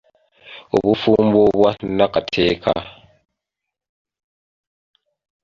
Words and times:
Obufumbo 0.75 1.37
obwa 1.47 1.71
nnakateeka. 1.85 2.73